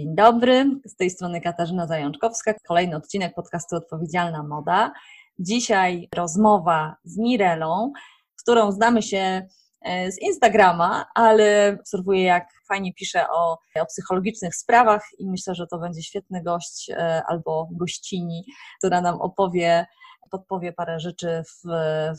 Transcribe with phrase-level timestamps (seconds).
[0.00, 4.92] Dzień dobry, z tej strony Katarzyna Zajączkowska, kolejny odcinek podcastu Odpowiedzialna Moda.
[5.38, 7.92] Dzisiaj rozmowa z Mirelą,
[8.36, 9.46] z którą znamy się
[9.82, 15.66] e, z Instagrama, ale obserwuję, jak fajnie pisze o, o psychologicznych sprawach i myślę, że
[15.66, 18.44] to będzie świetny gość e, albo gościni,
[18.78, 19.86] która nam opowie
[20.30, 21.68] podpowie parę rzeczy w,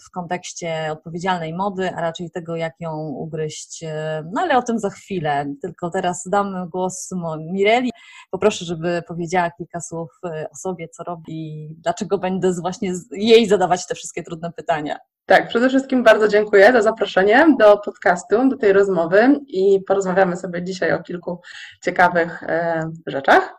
[0.08, 3.84] w kontekście odpowiedzialnej mody, a raczej tego, jak ją ugryźć.
[4.34, 5.46] No ale o tym za chwilę.
[5.62, 7.10] Tylko teraz dam głos
[7.52, 7.92] Mireli.
[8.32, 10.10] Poproszę, żeby powiedziała kilka słów
[10.52, 14.98] o sobie, co robi, dlaczego będę właśnie jej zadawać te wszystkie trudne pytania.
[15.32, 20.64] Tak, przede wszystkim bardzo dziękuję za zaproszenie do podcastu, do tej rozmowy i porozmawiamy sobie
[20.64, 21.42] dzisiaj o kilku
[21.84, 23.54] ciekawych e, rzeczach.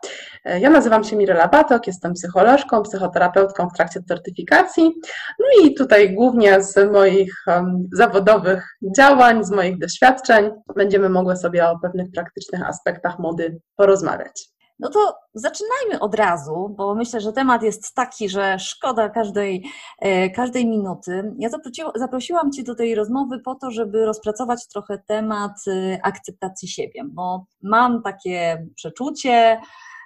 [0.45, 4.91] E, ja nazywam się Mirela Batok, jestem psycholożką, psychoterapeutką w trakcie certyfikacji.
[5.39, 11.67] No i tutaj głównie z moich um, zawodowych działań, z moich doświadczeń będziemy mogły sobie
[11.67, 14.52] o pewnych praktycznych aspektach mody porozmawiać.
[14.83, 19.63] No to zaczynajmy od razu, bo myślę, że temat jest taki, że szkoda każdej,
[19.99, 21.33] e, każdej minuty.
[21.39, 21.49] Ja
[21.95, 27.45] zaprosiłam Cię do tej rozmowy po to, żeby rozpracować trochę temat e, akceptacji siebie, bo
[27.61, 29.61] mam takie przeczucie,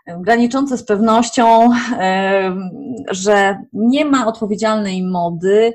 [0.05, 1.69] e, graniczące z pewnością,
[3.09, 5.73] że nie ma odpowiedzialnej mody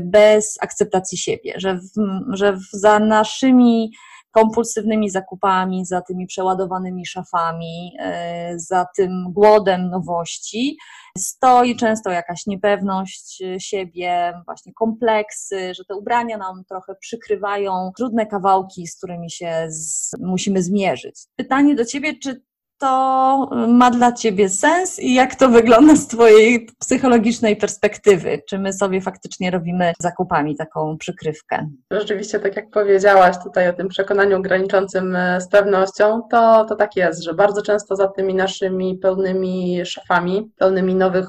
[0.00, 1.90] bez akceptacji siebie, że, w,
[2.32, 3.92] że za naszymi
[4.32, 10.76] kompulsywnymi zakupami, za tymi przeładowanymi szafami, e, za tym głodem nowości
[11.18, 18.86] stoi często jakaś niepewność siebie, właśnie kompleksy, że te ubrania nam trochę przykrywają trudne kawałki,
[18.86, 21.14] z którymi się z, musimy zmierzyć.
[21.36, 22.42] Pytanie do Ciebie, czy
[22.82, 28.42] to ma dla Ciebie sens i jak to wygląda z Twojej psychologicznej perspektywy?
[28.48, 31.68] Czy my sobie faktycznie robimy zakupami taką przykrywkę?
[31.90, 36.96] Rzeczywiście, tak jak powiedziałaś tutaj o tym przekonaniu graniczącym e, z pewnością, to, to tak
[36.96, 41.26] jest, że bardzo często za tymi naszymi pełnymi szafami, pełnymi nowych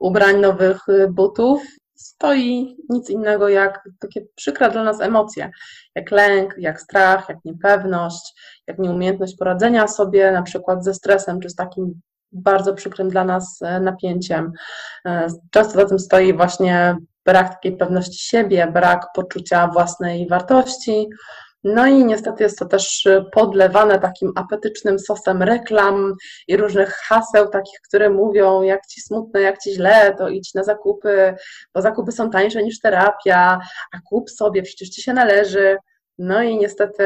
[0.00, 1.62] ubrań, nowych e, butów,
[1.94, 5.50] stoi nic innego jak takie przykre dla nas emocje,
[5.94, 8.34] jak lęk, jak strach, jak niepewność,
[8.72, 12.00] jak nieumiejętność poradzenia sobie na przykład ze stresem, czy z takim
[12.32, 14.52] bardzo przykrym dla nas e, napięciem.
[15.06, 21.08] E, często za tym stoi właśnie brak takiej pewności siebie, brak poczucia własnej wartości,
[21.64, 26.14] no i niestety jest to też podlewane takim apetycznym sosem reklam
[26.48, 30.64] i różnych haseł, takich, które mówią, jak ci smutno, jak ci źle, to idź na
[30.64, 31.34] zakupy,
[31.74, 33.60] bo zakupy są tańsze niż terapia,
[33.92, 35.76] a kup sobie, przecież ci się należy.
[36.18, 37.04] No i niestety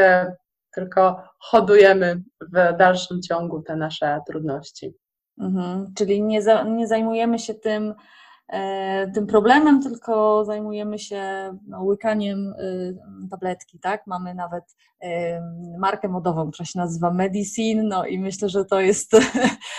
[0.77, 4.95] tylko hodujemy w dalszym ciągu te nasze trudności.
[5.41, 7.95] Mhm, czyli nie, za, nie zajmujemy się tym,
[8.49, 11.23] E, tym problemem, tylko zajmujemy się
[11.67, 12.99] no, łykaniem y,
[13.31, 14.07] tabletki, tak?
[14.07, 14.65] Mamy nawet
[15.05, 15.07] y,
[15.79, 19.13] markę modową, która się nazywa Medicine, no i myślę, że to jest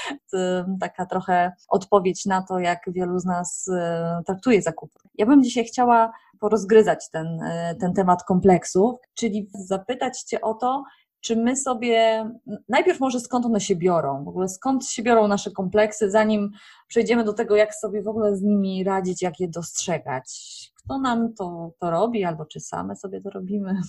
[0.82, 5.00] taka trochę odpowiedź na to, jak wielu z nas y, traktuje zakupy.
[5.16, 7.40] Ja bym dzisiaj chciała porozgryzać ten,
[7.80, 10.84] ten temat kompleksów, czyli zapytać Cię o to,
[11.22, 12.30] czy my sobie,
[12.70, 16.52] najpierw może skąd one się biorą, w ogóle skąd się biorą nasze kompleksy, zanim
[16.88, 20.28] przejdziemy do tego, jak sobie w ogóle z nimi radzić, jak je dostrzegać.
[20.76, 23.82] Kto nam to, to robi, albo czy same sobie to robimy?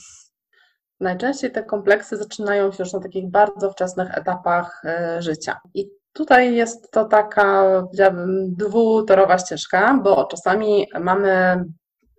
[1.00, 5.60] Najczęściej te kompleksy zaczynają się już na takich bardzo wczesnych etapach e, życia.
[5.74, 11.64] I tutaj jest to taka, powiedziałabym, dwutorowa ścieżka, bo czasami mamy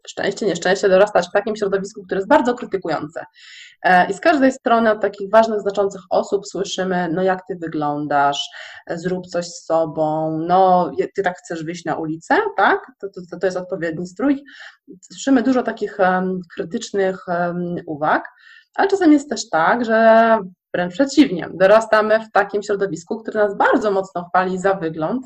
[0.08, 3.26] szczęście, nieszczęście dorastać w takim środowisku, które jest bardzo krytykujące.
[3.84, 8.50] E, I z każdej strony od takich ważnych, znaczących osób słyszymy, no jak ty wyglądasz,
[8.88, 12.92] e, zrób coś z sobą, no ty tak chcesz wyjść na ulicę, tak?
[13.00, 14.44] To, to, to jest odpowiedni strój.
[15.02, 15.98] Słyszymy dużo takich
[16.56, 17.26] krytycznych
[17.86, 18.30] uwag,
[18.76, 20.40] ale czasem jest też tak, że
[20.74, 25.26] wręcz przeciwnie, dorastamy w takim środowisku, które nas bardzo mocno chwali za wygląd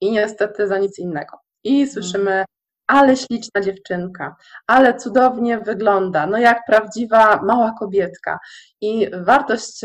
[0.00, 1.36] i niestety za nic innego.
[1.64, 2.44] I słyszymy,
[2.86, 8.38] ale śliczna dziewczynka, ale cudownie wygląda, no jak prawdziwa mała kobietka.
[8.80, 9.80] I wartość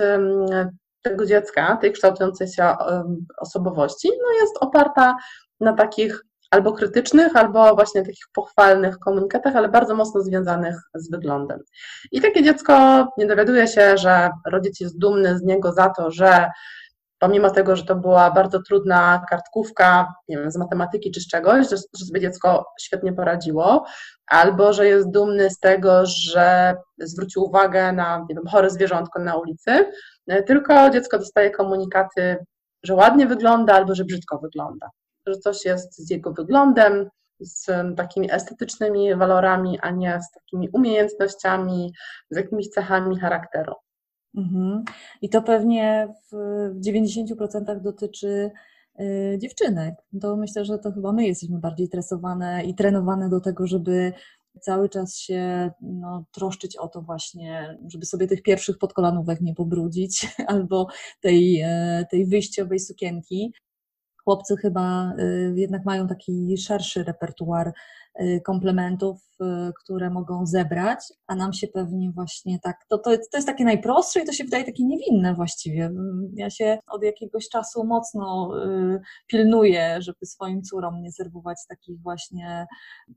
[1.01, 2.75] tego dziecka, tej kształtującej się
[3.37, 5.17] osobowości, no jest oparta
[5.59, 11.59] na takich albo krytycznych, albo właśnie takich pochwalnych komunikatach, ale bardzo mocno związanych z wyglądem.
[12.11, 16.51] I takie dziecko nie dowiaduje się, że rodzic jest dumny z niego za to, że
[17.19, 21.69] pomimo tego, że to była bardzo trudna kartkówka, nie wiem, z matematyki czy z czegoś,
[21.69, 23.85] że, że sobie dziecko świetnie poradziło,
[24.27, 29.35] albo że jest dumny z tego, że zwrócił uwagę na nie wiem, chore zwierzątko na
[29.37, 29.91] ulicy,
[30.45, 32.37] tylko dziecko dostaje komunikaty,
[32.83, 34.89] że ładnie wygląda albo że brzydko wygląda,
[35.27, 37.09] że coś jest z jego wyglądem,
[37.39, 41.93] z takimi estetycznymi walorami, a nie z takimi umiejętnościami,
[42.29, 43.73] z jakimiś cechami charakteru.
[44.37, 44.83] Mhm.
[45.21, 46.35] I to pewnie w
[46.87, 48.51] 90% dotyczy
[48.99, 49.95] y, dziewczynek.
[50.21, 54.13] To myślę, że to chyba my jesteśmy bardziej tresowane i trenowane do tego, żeby
[54.61, 60.27] cały czas się no, troszczyć o to właśnie, żeby sobie tych pierwszych podkolanówek nie pobrudzić
[60.47, 60.87] albo
[61.21, 63.53] tej, e, tej wyjściowej sukienki.
[64.23, 67.73] Chłopcy chyba y, jednak mają taki szerszy repertuar
[68.45, 69.45] komplementów, y,
[69.83, 74.19] które mogą zebrać, a nam się pewnie właśnie tak, to, to, to jest takie najprostsze
[74.19, 75.91] i to się wydaje takie niewinne właściwie.
[76.33, 78.51] Ja się od jakiegoś czasu mocno
[79.27, 82.67] pilnuję, żeby swoim córom nie serwować takich właśnie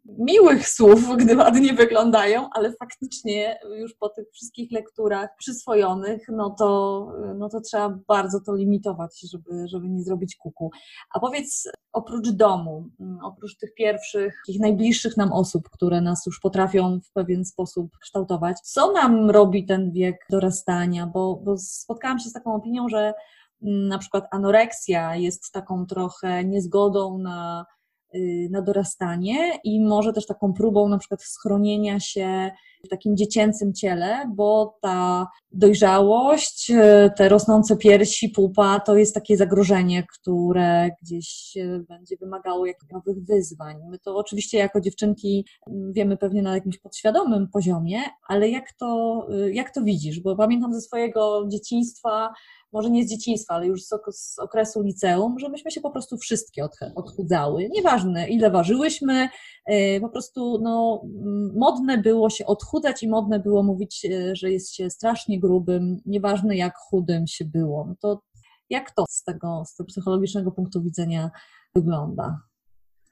[0.05, 7.09] miłych słów, gdy ładnie wyglądają, ale faktycznie już po tych wszystkich lekturach przyswojonych, no to,
[7.39, 10.71] no to trzeba bardzo to limitować, żeby, żeby nie zrobić kuku.
[11.15, 16.41] A powiedz, oprócz domu, mm, oprócz tych pierwszych, takich najbliższych nam osób, które nas już
[16.41, 21.07] potrafią w pewien sposób kształtować, co nam robi ten wiek dorastania?
[21.07, 23.13] Bo, bo spotkałam się z taką opinią, że
[23.63, 27.67] mm, na przykład anoreksja jest taką trochę niezgodą na
[28.15, 32.51] Y, na dorastanie i może też taką próbą na przykład schronienia się
[32.85, 39.37] w takim dziecięcym ciele, bo ta dojrzałość, y, te rosnące piersi, pupa to jest takie
[39.37, 43.77] zagrożenie, które gdzieś y, będzie wymagało jakichś nowych wyzwań.
[43.91, 45.47] My to oczywiście jako dziewczynki
[45.93, 47.99] wiemy pewnie na jakimś podświadomym poziomie,
[48.29, 50.21] ale jak to, jak to widzisz?
[50.21, 52.33] Bo pamiętam ze swojego dzieciństwa,
[52.73, 56.67] może nie z dzieciństwa, ale już z okresu liceum, że myśmy się po prostu wszystkie
[56.95, 57.69] odchudzały.
[57.69, 59.29] Nieważne, ile ważyłyśmy, e,
[60.01, 61.03] po prostu no,
[61.55, 66.57] modne było się odchudzać i modne było mówić, e, że jest się strasznie grubym, nieważne
[66.57, 67.87] jak chudym się było.
[67.89, 68.23] No to
[68.71, 71.31] jak to z tego, z tego psychologicznego punktu widzenia
[71.75, 72.50] wygląda?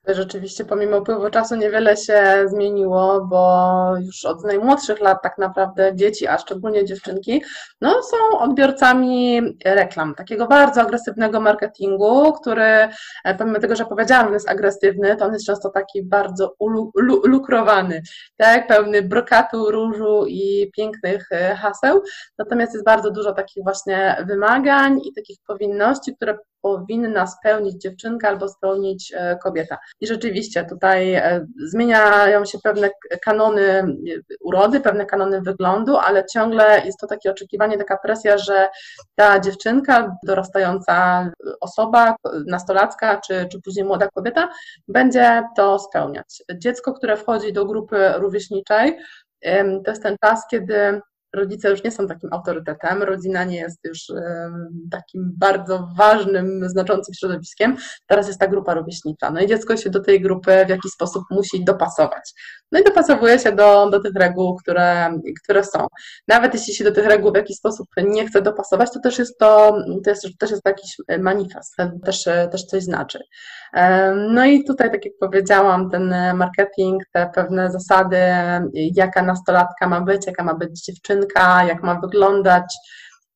[0.09, 6.27] Rzeczywiście, pomimo upływu czasu niewiele się zmieniło, bo już od najmłodszych lat tak naprawdę dzieci,
[6.27, 7.43] a szczególnie dziewczynki,
[7.81, 12.89] no, są odbiorcami reklam, takiego bardzo agresywnego marketingu, który
[13.25, 16.55] e, pomimo tego, że powiedziałam, jest agresywny, to on jest często taki bardzo
[17.25, 18.03] lukrowany,
[18.37, 22.03] tak, pełny brokatu, różu i pięknych e, haseł,
[22.39, 28.49] natomiast jest bardzo dużo takich właśnie wymagań i takich powinności, które powinna spełnić dziewczynka albo
[28.49, 29.79] spełnić e, kobieta.
[30.01, 32.91] I rzeczywiście tutaj e, zmieniają się pewne
[33.25, 33.87] kanony e,
[34.41, 38.69] urody, pewne kanony wyglądu, ale ciągle jest to takie oczekiwanie, taka presja, że
[39.15, 41.29] ta dziewczynka, dorastająca
[41.61, 42.17] osoba,
[42.47, 44.49] nastolatka czy, czy później młoda kobieta
[44.89, 46.43] będzie to spełniać.
[46.55, 48.99] Dziecko, które wchodzi do grupy rówieśniczej,
[49.85, 51.01] to jest ten czas, kiedy
[51.35, 53.99] rodzice już nie są takim autorytetem, rodzina nie jest już
[54.91, 57.77] takim bardzo ważnym, znaczącym środowiskiem.
[58.07, 59.31] Teraz jest ta grupa rówieśnicza.
[59.31, 62.33] No i dziecko się do tej grupy w jakiś sposób musi dopasować.
[62.73, 65.87] No i dopasowuje się do, do tych reguł, które, które są.
[66.29, 69.39] Nawet jeśli się do tych reguł w jakiś sposób nie chce dopasować, to też jest
[69.39, 73.19] to, to jest, też jest jakiś manifest, też, też coś znaczy.
[74.29, 78.17] No i tutaj, tak jak powiedziałam, ten marketing, te pewne zasady,
[78.75, 82.75] jaka nastolatka ma być, jaka ma być dziewczynka, jak ma wyglądać,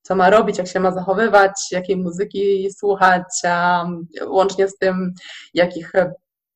[0.03, 3.23] co ma robić, jak się ma zachowywać, jakiej muzyki słuchać,
[4.27, 5.13] łącznie z tym,
[5.55, 5.93] jakich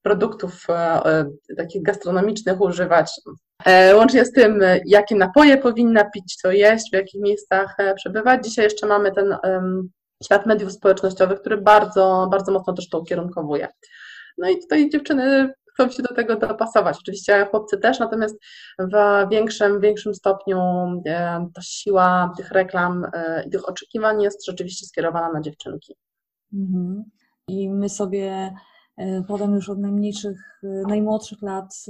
[0.03, 0.75] produktów e,
[1.05, 1.27] e,
[1.57, 3.21] takich gastronomicznych używać.
[3.65, 8.45] E, łącznie z tym, jakie napoje powinna pić, co jeść, w jakich miejscach przebywać.
[8.45, 9.37] Dzisiaj jeszcze mamy ten
[10.25, 13.69] świat mediów społecznościowych, który bardzo, bardzo mocno też to ukierunkowuje.
[14.39, 16.99] No i tutaj dziewczyny chcą się do tego dopasować.
[16.99, 18.39] Oczywiście chłopcy też, natomiast
[18.79, 18.93] w
[19.31, 20.59] większym, większym stopniu
[21.55, 23.07] ta siła tych reklam
[23.47, 25.95] i tych oczekiwań jest rzeczywiście skierowana na dziewczynki.
[26.53, 27.05] Mhm.
[27.49, 28.53] I my sobie
[28.97, 31.85] E, potem już od najmniejszych, e, najmłodszych lat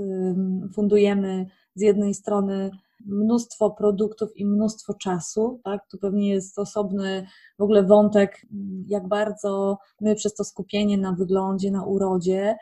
[0.74, 2.70] fundujemy z jednej strony
[3.06, 5.80] mnóstwo produktów i mnóstwo czasu, tak?
[5.90, 7.26] Tu pewnie jest osobny
[7.58, 8.46] w ogóle wątek,
[8.86, 12.56] jak bardzo my przez to skupienie na wyglądzie, na urodzie,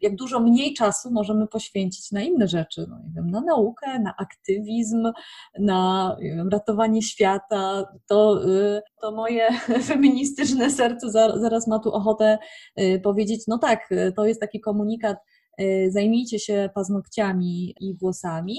[0.00, 4.14] jak dużo mniej czasu możemy poświęcić na inne rzeczy, no nie wiem, na naukę, na
[4.16, 5.12] aktywizm,
[5.58, 9.48] na wiem, ratowanie świata, to, y, to moje
[9.88, 12.38] feministyczne serce zaraz ma tu ochotę
[12.80, 15.18] y, powiedzieć, no tak, to jest taki komunikat,
[15.60, 18.56] y, zajmijcie się paznokciami i włosami,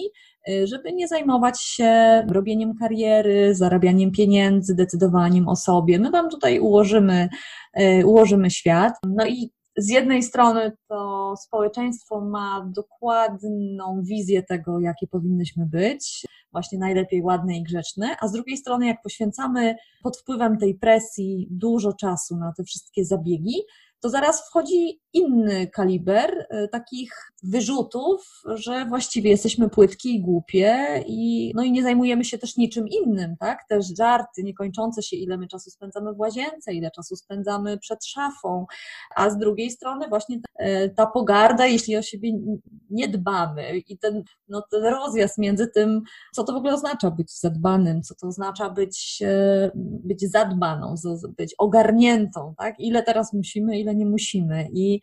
[0.64, 6.00] żeby nie zajmować się robieniem kariery, zarabianiem pieniędzy, decydowaniem o sobie.
[6.00, 7.30] My Wam tutaj ułożymy,
[8.06, 8.94] ułożymy świat.
[9.04, 16.80] No i z jednej strony to społeczeństwo ma dokładną wizję tego, jakie powinnyśmy być, właśnie
[16.80, 21.94] najlepiej ładne i grzeczne, a z drugiej strony, jak poświęcamy pod wpływem tej presji dużo
[21.94, 23.56] czasu na te wszystkie zabiegi,
[24.00, 27.12] to zaraz wchodzi inny kaliber e, takich
[27.44, 32.88] wyrzutów, że właściwie jesteśmy płytki i głupie i, no i nie zajmujemy się też niczym
[32.88, 33.68] innym, tak?
[33.70, 38.66] Też żarty niekończące się, ile my czasu spędzamy w łazience, ile czasu spędzamy przed szafą,
[39.16, 42.32] a z drugiej strony właśnie e, ta pogarda, jeśli o siebie
[42.90, 46.02] nie dbamy i ten, no, ten rozjazd między tym,
[46.34, 50.96] co to w ogóle oznacza być zadbanym, co to oznacza być, e, być zadbaną,
[51.38, 52.76] być ogarniętą, tak?
[52.80, 55.02] Ile teraz musimy, ile nie musimy i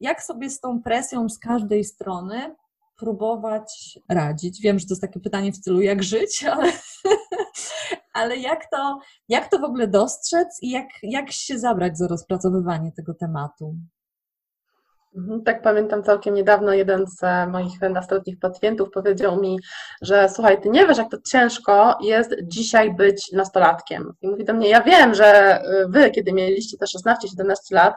[0.00, 2.56] jak sobie z tą presją z każdej strony
[2.98, 4.60] próbować radzić?
[4.60, 6.72] Wiem, że to jest takie pytanie w stylu jak żyć, ale,
[8.12, 8.98] ale jak, to,
[9.28, 13.76] jak to w ogóle dostrzec i jak, jak się zabrać za rozpracowywanie tego tematu?
[15.16, 19.58] Mhm, tak pamiętam całkiem niedawno jeden z e, moich nastoletnich pacjentów powiedział mi,
[20.02, 24.12] że słuchaj, ty nie wiesz, jak to ciężko jest dzisiaj być nastolatkiem.
[24.22, 27.94] I mówi do mnie, ja wiem, że e, wy, kiedy mieliście te 16-17 lat,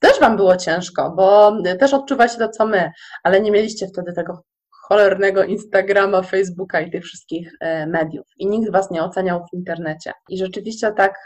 [0.00, 2.90] też wam było ciężko, bo też odczuwaliście to, co my,
[3.22, 4.42] ale nie mieliście wtedy tego
[4.88, 8.26] cholernego Instagrama, Facebooka i tych wszystkich e, mediów.
[8.38, 10.12] I nikt was nie oceniał w internecie.
[10.28, 11.24] I rzeczywiście tak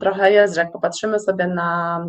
[0.00, 2.00] trochę jest, że jak popatrzymy sobie na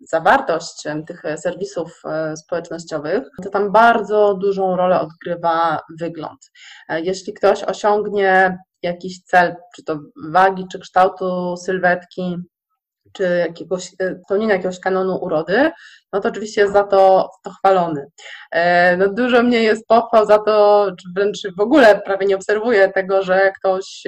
[0.00, 6.50] zawartość tych serwisów e, społecznościowych, to tam bardzo dużą rolę odgrywa wygląd.
[6.88, 9.98] E, jeśli ktoś osiągnie jakiś cel, czy to
[10.30, 12.36] wagi, czy kształtu sylwetki,
[13.12, 15.70] czy jakiegoś, e, spełnienia jakiegoś kanonu urody,
[16.12, 18.06] no to oczywiście jest za to, to chwalony.
[18.50, 22.88] E, no dużo mniej jest pochwał za to, czy wręcz w ogóle prawie nie obserwuję
[22.88, 24.02] tego, że ktoś,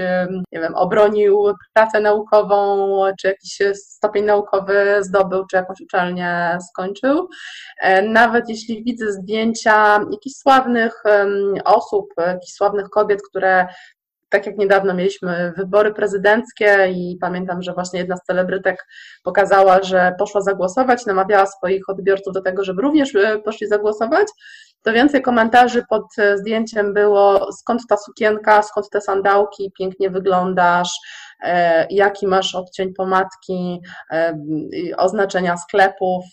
[0.53, 2.89] nie wiem, obronił pracę naukową,
[3.21, 7.29] czy jakiś stopień naukowy zdobył, czy jakąś uczelnię skończył.
[7.81, 11.03] E, nawet jeśli widzę zdjęcia jakichś sławnych
[11.65, 13.67] osób, jakichś sławnych kobiet, które
[14.33, 18.87] tak jak niedawno mieliśmy wybory prezydenckie i pamiętam, że właśnie jedna z celebrytek
[19.23, 24.27] pokazała, że poszła zagłosować, namawiała swoich odbiorców do tego, żeby również e, poszli zagłosować,
[24.83, 30.91] to więcej komentarzy pod e, zdjęciem było skąd ta sukienka, skąd te sandałki, pięknie wyglądasz,
[31.43, 33.81] E, jaki masz odcień pomadki,
[34.13, 34.39] e,
[34.97, 36.25] oznaczenia sklepów,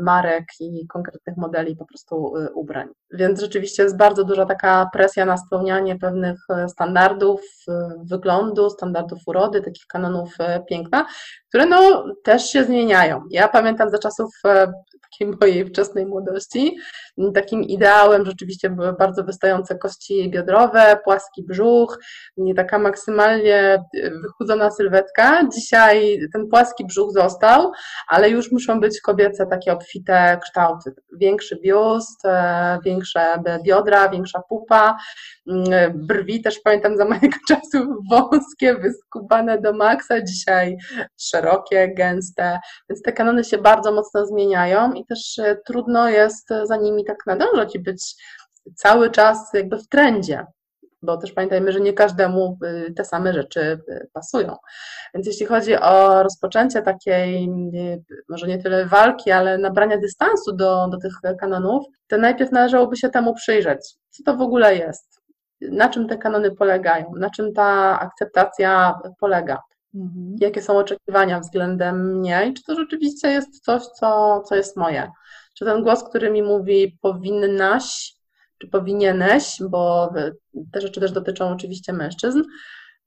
[0.00, 2.88] marek i konkretnych modeli po prostu ubrań.
[3.10, 6.38] Więc rzeczywiście jest bardzo duża taka presja na spełnianie pewnych
[6.68, 7.40] standardów
[8.04, 10.36] wyglądu, standardów urody, takich kanonów
[10.68, 11.06] piękna,
[11.48, 13.22] które no też się zmieniają.
[13.30, 14.30] Ja pamiętam za czasów
[15.02, 16.76] takiej mojej wczesnej młodości.
[17.34, 21.98] Takim ideałem rzeczywiście były bardzo wystające kości biodrowe, płaski brzuch,
[22.36, 23.84] nie taka maksymalnie
[24.22, 25.48] wychudzona sylwetka.
[25.54, 27.72] Dzisiaj ten płaski brzuch został,
[28.08, 30.94] ale już muszą być kobiece takie obfite kształty.
[31.12, 34.96] Większy biust, e, większe biodra, większa pupa,
[35.46, 40.76] mm, brwi też pamiętam za mojego czasu wąskie, wyskubane do maksa, dzisiaj
[41.20, 42.58] szerokie, gęste,
[42.90, 47.26] więc te kanony się bardzo mocno zmieniają i też e, trudno jest za nimi tak
[47.26, 48.14] nadążać i być
[48.74, 50.46] cały czas jakby w trendzie
[51.02, 54.56] bo też pamiętajmy, że nie każdemu y, te same rzeczy y, pasują.
[55.14, 60.88] Więc jeśli chodzi o rozpoczęcie takiej, y, może nie tyle walki, ale nabrania dystansu do,
[60.88, 63.80] do tych kanonów, to najpierw należałoby się temu przyjrzeć.
[64.10, 65.20] Co to w ogóle jest?
[65.60, 67.12] Na czym te kanony polegają?
[67.16, 69.62] Na czym ta akceptacja polega?
[69.94, 70.36] Mhm.
[70.40, 75.10] Jakie są oczekiwania względem mnie i czy to rzeczywiście jest coś, co, co jest moje?
[75.58, 78.14] Czy ten głos, który mi mówi powinnaś,
[78.58, 80.12] czy powinieneś, bo
[80.72, 82.42] te rzeczy też dotyczą oczywiście mężczyzn,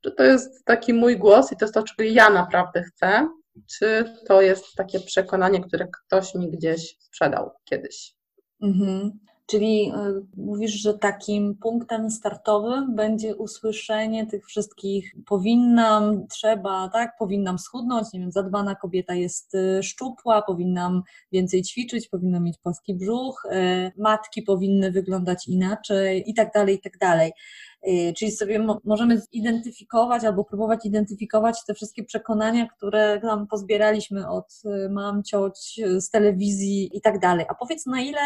[0.01, 3.29] czy to jest taki mój głos i to jest to, czego ja naprawdę chcę,
[3.67, 8.13] czy to jest takie przekonanie, które ktoś mi gdzieś sprzedał kiedyś.
[8.61, 9.11] Mhm.
[9.45, 17.59] Czyli y, mówisz, że takim punktem startowym będzie usłyszenie tych wszystkich powinnam, trzeba, tak, powinnam
[17.59, 23.45] schudnąć, nie wiem, zadbana kobieta jest y, szczupła, powinnam więcej ćwiczyć, powinna mieć płaski brzuch,
[23.45, 27.31] y, matki powinny wyglądać inaczej i tak dalej, i tak dalej.
[28.17, 35.23] Czyli sobie możemy zidentyfikować albo próbować identyfikować te wszystkie przekonania, które tam pozbieraliśmy od mam,
[35.23, 37.45] cioć, z telewizji i tak dalej.
[37.49, 38.19] A powiedz, na ile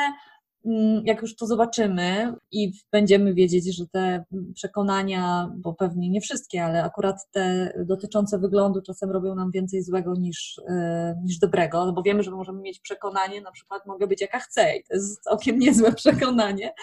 [1.04, 6.84] jak już to zobaczymy i będziemy wiedzieć, że te przekonania, bo pewnie nie wszystkie, ale
[6.84, 12.02] akurat te dotyczące wyglądu czasem robią nam więcej złego niż, e, niż dobrego, no bo
[12.04, 15.60] wiemy, że możemy mieć przekonanie, na przykład mogę być jaka chcę i to jest całkiem
[15.66, 16.74] niezłe przekonanie,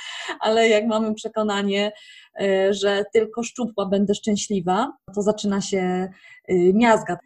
[0.41, 1.93] ale jak mamy przekonanie,
[2.41, 6.09] e, że tylko szczupła będę szczęśliwa, to zaczyna się
[6.49, 7.19] e, miazga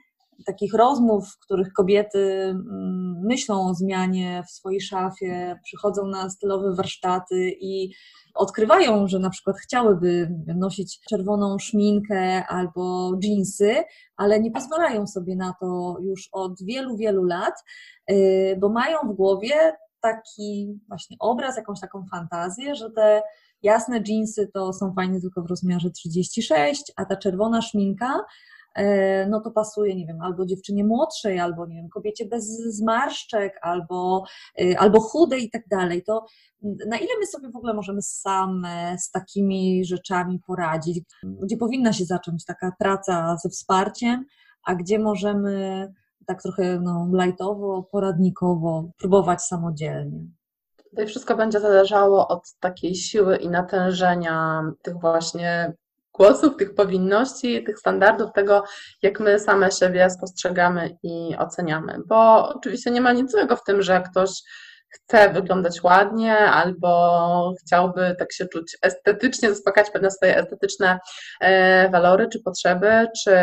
[0.46, 2.18] takich rozmów, w których kobiety
[2.50, 7.90] mm, myślą o zmianie w swojej szafie, przychodzą na stylowe warsztaty i
[8.34, 13.84] odkrywają, że na przykład chciałyby nosić czerwoną szminkę albo dżinsy,
[14.16, 17.54] ale nie pozwalają sobie na to już od wielu, wielu lat,
[18.10, 19.54] y, bo mają w głowie
[20.00, 23.22] taki właśnie obraz, jakąś taką fantazję, że te
[23.62, 28.24] jasne jeansy to są fajne tylko w rozmiarze 36, a ta czerwona szminka
[29.28, 34.24] no to pasuje, nie wiem, albo dziewczynie młodszej, albo nie wiem, kobiecie bez zmarszczek, albo,
[34.60, 36.02] e, albo chudej i tak dalej.
[36.02, 36.26] To
[36.62, 41.04] na ile my sobie w ogóle możemy same z takimi rzeczami poradzić?
[41.22, 44.24] Gdzie powinna się zacząć taka praca ze wsparciem,
[44.64, 45.88] a gdzie możemy
[46.26, 50.26] tak trochę no, lajtowo, poradnikowo próbować samodzielnie?
[50.90, 55.74] Tutaj wszystko będzie zależało od takiej siły i natężenia tych właśnie
[56.16, 58.64] głosów, tych powinności, tych standardów, tego,
[59.02, 61.98] jak my same siebie spostrzegamy i oceniamy.
[62.06, 64.30] Bo oczywiście nie ma nic złego w tym, że ktoś
[64.88, 70.98] chce wyglądać ładnie albo chciałby tak się czuć estetycznie, zaspokajać pewne swoje estetyczne
[71.40, 73.36] e, walory czy potrzeby, czy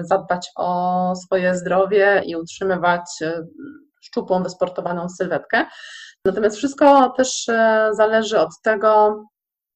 [0.00, 3.42] zadbać o swoje zdrowie i utrzymywać e,
[4.02, 5.66] szczupłą, wysportowaną sylwetkę.
[6.24, 9.24] Natomiast wszystko też e, zależy od tego,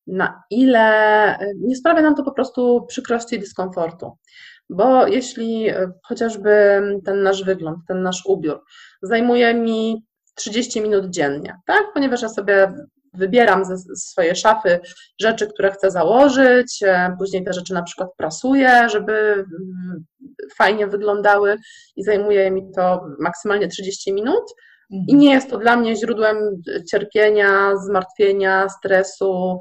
[0.09, 4.13] na ile nie sprawia nam to po prostu przykrości i dyskomfortu.
[4.71, 8.65] Bo jeśli e, chociażby ten nasz wygląd, ten nasz ubiór
[9.03, 11.83] zajmuje mi 30 minut dziennie, tak?
[11.95, 12.73] Ponieważ ja sobie
[13.15, 14.81] wybieram ze swojej szafy
[15.21, 20.05] rzeczy, które chcę założyć, e, później te rzeczy na przykład prasuję, żeby mm,
[20.57, 21.57] fajnie wyglądały
[21.97, 24.45] i zajmuje mi to maksymalnie 30 minut,
[24.91, 29.59] i nie jest to dla mnie źródłem cierpienia, zmartwienia, stresu.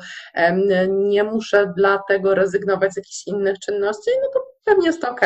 [0.88, 5.22] Nie muszę dlatego rezygnować z jakichś innych czynności, no to pewnie jest ok.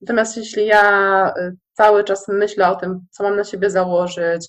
[0.00, 4.48] Natomiast jeśli ja y, cały czas myślę o tym, co mam na siebie założyć,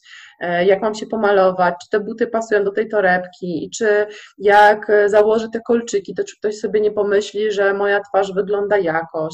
[0.66, 4.06] jak mam się pomalować, czy te buty pasują do tej torebki, czy
[4.38, 9.34] jak założę te kolczyki, to czy ktoś sobie nie pomyśli, że moja twarz wygląda jakoś,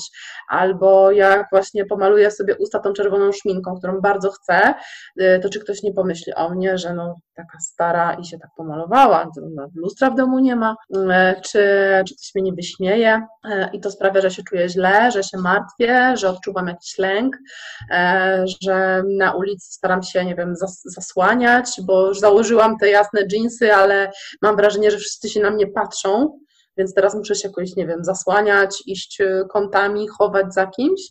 [0.50, 4.74] albo jak właśnie pomaluję sobie usta tą czerwoną szminką, którą bardzo chcę,
[5.20, 8.50] e, to czy ktoś nie pomyśli o mnie, że no taka stara i się tak
[8.58, 9.32] pomalowała,
[9.75, 11.60] lustra w domu nie ma, e, czy,
[12.08, 13.28] czy ktoś mnie nie wyśmieje
[13.74, 17.36] i to sprawia, że się czuję źle, że się martwię, że odczuwam jakiś lęk,
[17.92, 20.55] E, że na ulicy staram się, nie wiem,
[21.00, 25.68] zasłaniać, bo już założyłam te jasne dżinsy, ale mam wrażenie, że wszyscy się na mnie
[25.68, 26.40] patrzą,
[26.77, 31.01] więc teraz muszę się jakoś, nie wiem, zasłaniać, iść kątami, chować za kimś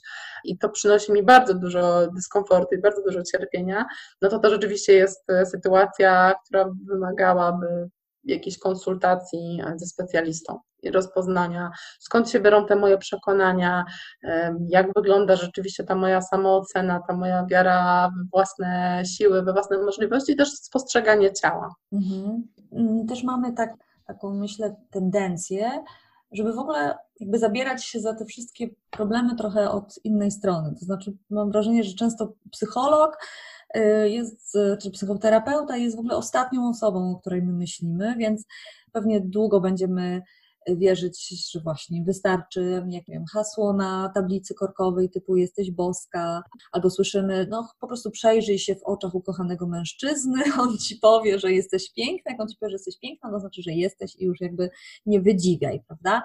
[0.45, 3.87] i to przynosi mi bardzo dużo dyskomfortu i bardzo dużo cierpienia,
[4.23, 7.89] no to to rzeczywiście jest e, sytuacja, która wymagałaby
[8.29, 10.59] jakiejś konsultacji ze specjalistą
[10.93, 13.85] rozpoznania, skąd się biorą te moje przekonania,
[14.69, 20.37] jak wygląda rzeczywiście ta moja samoocena, ta moja wiara we własne siły, we własne możliwości
[20.37, 21.75] też spostrzeganie ciała.
[21.93, 22.43] Mhm.
[22.73, 23.75] Mm, też mamy tak,
[24.07, 25.85] taką, myślę, tendencję,
[26.33, 30.75] żeby w ogóle jakby zabierać się za te wszystkie problemy trochę od innej strony.
[30.79, 33.19] To znaczy, mam wrażenie, że często psycholog
[34.05, 38.47] jest, czy psychoterapeuta jest w ogóle ostatnią osobą, o której my myślimy, więc
[38.93, 40.23] pewnie długo będziemy
[40.77, 47.47] wierzyć, że właśnie wystarczy, jak wiem, hasło na tablicy korkowej typu jesteś boska, albo słyszymy,
[47.51, 52.33] no po prostu przejrzyj się w oczach ukochanego mężczyzny, on ci powie, że jesteś piękna,
[52.33, 54.71] jak on ci powie, że jesteś piękna, to znaczy, że jesteś i już jakby
[55.07, 56.23] nie wydziwiaj, prawda?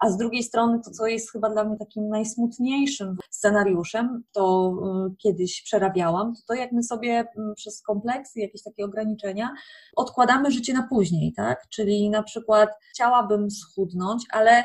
[0.00, 4.74] A z drugiej strony to, co jest chyba dla mnie takim najsmutniejszym scenariuszem, to
[5.12, 9.54] y, kiedyś przerabiałam, to to jak my sobie mm, przez kompleksy, jakieś takie ograniczenia
[9.96, 11.68] odkładamy życie na później, tak?
[11.68, 14.64] Czyli na przykład chciałabym schudnąć, schudnąć, ale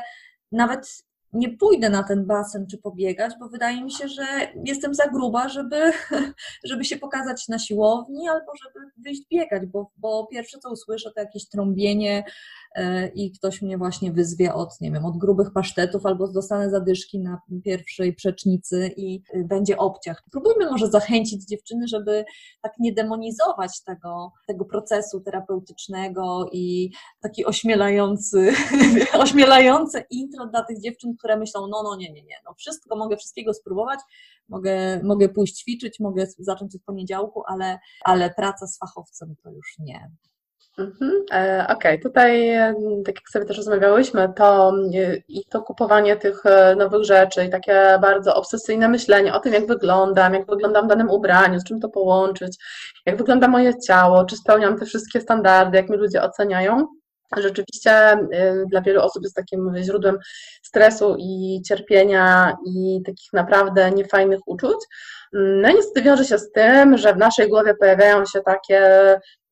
[0.52, 4.22] nawet nie pójdę na ten basen czy pobiegać, bo wydaje mi się, że
[4.64, 5.92] jestem za gruba, żeby,
[6.70, 11.20] żeby się pokazać na siłowni albo żeby wyjść biegać, bo, bo pierwsze co usłyszę to
[11.20, 12.24] jakieś trąbienie,
[12.74, 17.18] E, i ktoś mnie właśnie wyzwie od, nie wiem, od grubych pasztetów albo dostanę zadyszki
[17.18, 20.22] na pierwszej przecznicy i y, będzie obciach.
[20.32, 22.24] Próbujmy może zachęcić dziewczyny, żeby
[22.62, 26.90] tak nie demonizować tego, tego procesu terapeutycznego i
[27.20, 28.52] taki ośmielający,
[29.18, 33.16] ośmielające intro dla tych dziewczyn, które myślą, no, no, nie, nie, nie, no wszystko, mogę
[33.16, 34.00] wszystkiego spróbować,
[34.48, 39.78] mogę, mogę pójść ćwiczyć, mogę zacząć od poniedziałku, ale, ale praca z fachowcem to już
[39.78, 40.10] nie.
[40.78, 41.24] Mhm.
[41.32, 41.98] E, okej, okay.
[41.98, 42.50] tutaj,
[43.04, 44.72] tak jak sobie też rozmawiałyśmy, to
[45.28, 49.66] i to kupowanie tych e, nowych rzeczy i takie bardzo obsesyjne myślenie o tym, jak
[49.66, 52.56] wyglądam, jak wyglądam w danym ubraniu, z czym to połączyć,
[53.06, 56.86] jak wygląda moje ciało, czy spełniam te wszystkie standardy, jak mi ludzie oceniają,
[57.36, 60.18] rzeczywiście y, dla wielu osób jest takim źródłem
[60.62, 64.78] stresu i cierpienia i takich naprawdę niefajnych uczuć.
[65.32, 68.90] No i niestety wiąże się z tym, że w naszej głowie pojawiają się takie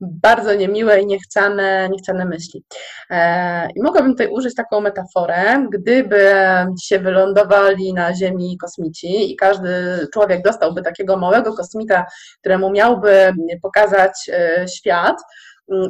[0.01, 2.65] bardzo niemiłe i niechciane, niechciane myśli.
[3.11, 6.33] E, I mogłabym tutaj użyć taką metaforę, gdyby
[6.83, 9.69] się wylądowali na Ziemi kosmici i każdy
[10.13, 12.07] człowiek dostałby takiego małego kosmita,
[12.41, 15.17] któremu miałby pokazać e, świat,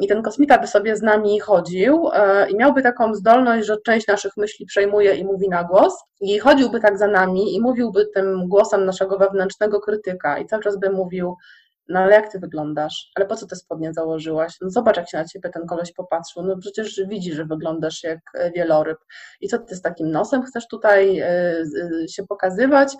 [0.01, 4.07] i ten kosmita by sobie z nami chodził e, i miałby taką zdolność, że część
[4.07, 8.47] naszych myśli przejmuje i mówi na głos i chodziłby tak za nami i mówiłby tym
[8.47, 11.35] głosem naszego wewnętrznego krytyka i cały czas by mówił
[11.89, 13.11] no ale jak ty wyglądasz?
[13.15, 14.53] Ale po co te spodnie założyłaś?
[14.61, 16.43] No zobacz, jak się na ciebie ten koleś popatrzył.
[16.43, 18.97] No przecież widzi, że wyglądasz jak e, wieloryb.
[19.41, 21.55] I co ty z takim nosem chcesz tutaj e,
[22.09, 22.95] się pokazywać?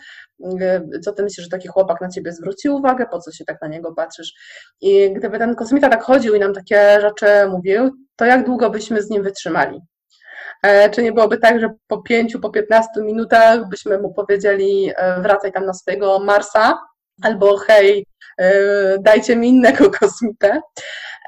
[0.61, 3.05] E, co ty myślisz, że taki chłopak na ciebie zwróci uwagę?
[3.11, 4.33] Po co się tak na niego patrzysz?
[4.81, 9.01] I gdyby ten kosmita tak chodził i nam takie rzeczy mówił, to jak długo byśmy
[9.01, 9.79] z nim wytrzymali?
[10.91, 15.65] Czy nie byłoby tak, że po pięciu, po piętnastu minutach byśmy mu powiedzieli wracaj tam
[15.65, 16.79] na swojego Marsa,
[17.21, 18.03] albo hej, e,
[18.99, 20.61] dajcie mi innego kosmitę.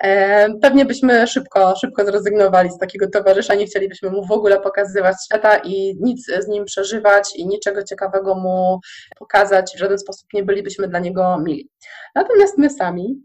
[0.02, 5.15] E, pewnie byśmy szybko, szybko zrezygnowali z takiego towarzysza, nie chcielibyśmy mu w ogóle pokazywać
[5.26, 8.80] świata i nic z nim przeżywać i niczego ciekawego mu
[9.19, 11.69] pokazać, w żaden sposób nie bylibyśmy dla niego mili.
[12.15, 13.21] Natomiast my sami,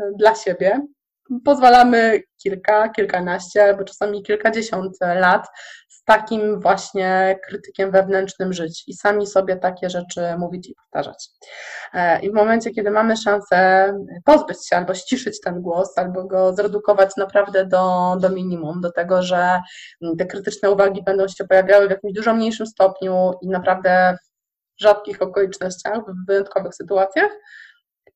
[0.00, 0.80] e, dla siebie,
[1.44, 5.46] pozwalamy kilka, kilkanaście albo czasami kilkadziesiąt lat
[5.88, 11.28] z takim właśnie krytykiem wewnętrznym żyć i sami sobie takie rzeczy mówić i powtarzać.
[11.94, 13.92] E, I w momencie, kiedy mamy szansę
[14.24, 19.22] pozbyć się albo ściszyć ten głos, albo go zredukować naprawdę do, do minimum, do tego,
[19.22, 19.60] że
[20.18, 24.16] te krytyczne uwagi będą się pojawiały w jakimś dużo mniejszym stopniu i naprawdę
[24.78, 27.30] w rzadkich okolicznościach, w wyjątkowych sytuacjach,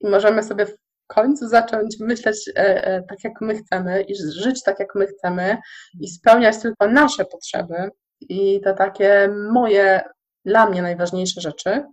[0.01, 0.67] i możemy sobie
[1.07, 5.57] końcu zacząć myśleć e, e, tak, jak my chcemy i żyć tak, jak my chcemy
[6.01, 7.91] i spełniać tylko nasze potrzeby
[8.21, 10.01] i to takie moje,
[10.45, 11.85] dla mnie najważniejsze rzeczy,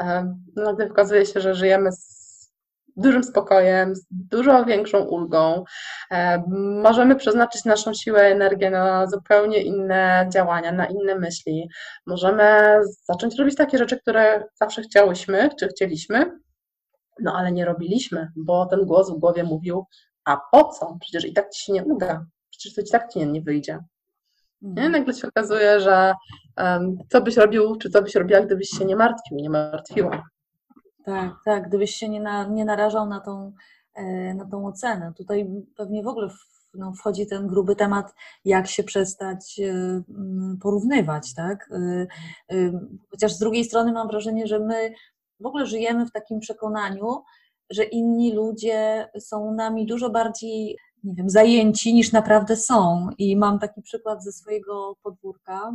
[0.00, 2.20] e, no, gdy okazuje się, że żyjemy z
[2.96, 5.64] dużym spokojem, z dużo większą ulgą.
[6.82, 11.68] Możemy przeznaczyć naszą siłę, energię na zupełnie inne działania, na inne myśli.
[12.06, 16.30] Możemy zacząć robić takie rzeczy, które zawsze chciałyśmy, czy chcieliśmy,
[17.22, 19.86] no ale nie robiliśmy, bo ten głos w głowie mówił,
[20.24, 20.96] a po co?
[21.00, 23.78] Przecież i tak ci się nie uda, przecież to i tak ci nie, nie wyjdzie.
[24.62, 24.68] Nie?
[24.70, 24.92] Mhm.
[24.92, 26.14] Nagle się okazuje, że
[26.56, 30.22] um, co byś robił, czy co byś robiła, gdybyś się nie martwił, nie martwiła.
[31.04, 33.52] Tak, tak, gdybyś się nie, na, nie narażał na tą,
[33.94, 35.12] e, na tą ocenę.
[35.16, 36.34] Tutaj pewnie w ogóle w,
[36.74, 40.02] no, wchodzi ten gruby temat, jak się przestać e,
[40.62, 41.70] porównywać, tak?
[42.50, 42.70] E,
[43.10, 44.92] chociaż z drugiej strony mam wrażenie, że my
[45.40, 47.22] w ogóle żyjemy w takim przekonaniu,
[47.70, 53.08] że inni ludzie są nami dużo bardziej, nie wiem, zajęci niż naprawdę są.
[53.18, 55.72] I mam taki przykład ze swojego podwórka.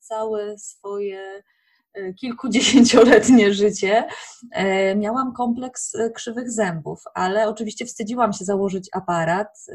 [0.00, 1.42] Całe swoje
[1.94, 4.04] e, kilkudziesięcioletnie życie
[4.52, 9.66] e, miałam kompleks e, krzywych zębów, ale oczywiście wstydziłam się założyć aparat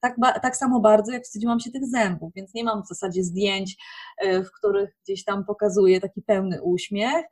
[0.00, 3.76] tak, tak samo bardzo, jak wstydziłam się tych zębów, więc nie mam w zasadzie zdjęć,
[4.44, 7.24] w których gdzieś tam pokazuję taki pełny uśmiech.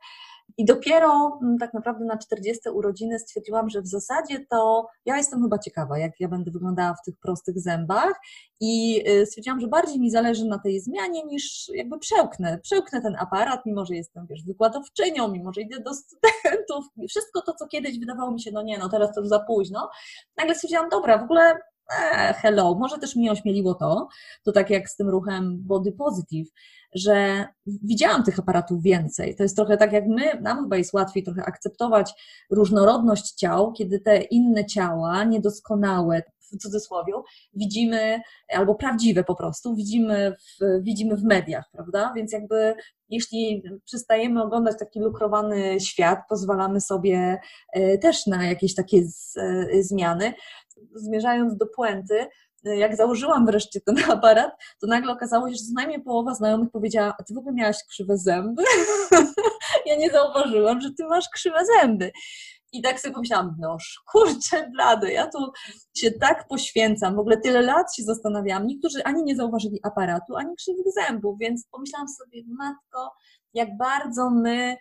[0.57, 5.41] I dopiero mm, tak naprawdę na 40 urodziny stwierdziłam, że w zasadzie to ja jestem
[5.41, 8.13] chyba ciekawa, jak ja będę wyglądała w tych prostych zębach.
[8.59, 13.15] I y, stwierdziłam, że bardziej mi zależy na tej zmianie niż jakby przełknę, przełknę ten
[13.15, 17.99] aparat, mimo że jestem, wiesz, wykładowczynią, mimo że idę do studentów, wszystko to, co kiedyś
[17.99, 19.89] wydawało mi się, no nie, no teraz to już za późno,
[20.37, 21.57] nagle stwierdziłam, dobra, w ogóle
[22.41, 24.07] hello, może też mnie ośmieliło to,
[24.43, 26.47] to tak jak z tym ruchem body positive,
[26.95, 29.35] że widziałam tych aparatów więcej.
[29.35, 32.13] To jest trochę tak jak my, nam chyba jest łatwiej trochę akceptować
[32.51, 37.13] różnorodność ciał, kiedy te inne ciała, niedoskonałe, w cudzysłowie,
[37.53, 42.13] widzimy, albo prawdziwe po prostu, widzimy w, widzimy w mediach, prawda?
[42.15, 42.75] Więc jakby
[43.09, 47.39] jeśli przestajemy oglądać taki lukrowany świat, pozwalamy sobie
[47.73, 50.33] e, też na jakieś takie z, e, zmiany,
[50.95, 52.27] zmierzając do puenty,
[52.63, 57.15] jak założyłam wreszcie ten aparat, to nagle okazało się, że co najmniej połowa znajomych powiedziała,
[57.19, 58.63] a ty w ogóle miałaś krzywe zęby?
[59.85, 62.11] ja nie zauważyłam, że ty masz krzywe zęby.
[62.73, 63.77] I tak sobie pomyślałam, no
[64.11, 65.51] kurczę blady, ja tu
[65.97, 70.55] się tak poświęcam, w ogóle tyle lat się zastanawiałam, niektórzy ani nie zauważyli aparatu, ani
[70.55, 73.13] krzywych zębów, więc pomyślałam sobie, matko,
[73.53, 74.77] jak bardzo my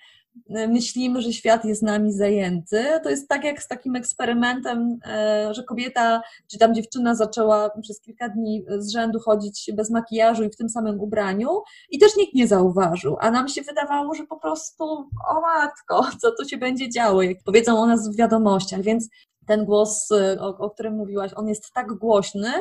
[0.49, 2.85] myślimy, że świat jest nami zajęty.
[3.03, 8.01] To jest tak jak z takim eksperymentem, e, że kobieta, czy tam dziewczyna zaczęła przez
[8.01, 11.49] kilka dni z rzędu chodzić bez makijażu i w tym samym ubraniu
[11.90, 14.85] i też nikt nie zauważył, a nam się wydawało, że po prostu
[15.29, 19.09] o matko, co tu się będzie działo, jak powiedzą o nas w wiadomościach, więc
[19.47, 20.09] ten głos,
[20.40, 22.53] o, o którym mówiłaś, on jest tak głośny,